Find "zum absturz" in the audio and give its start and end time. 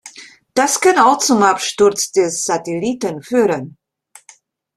1.19-2.11